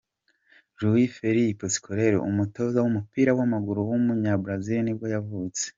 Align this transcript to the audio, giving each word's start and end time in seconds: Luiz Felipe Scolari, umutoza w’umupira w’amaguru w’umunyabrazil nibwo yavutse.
Luiz 0.81 1.09
Felipe 1.17 1.65
Scolari, 1.75 2.17
umutoza 2.29 2.77
w’umupira 2.81 3.31
w’amaguru 3.37 3.79
w’umunyabrazil 3.89 4.79
nibwo 4.83 5.07
yavutse. 5.15 5.63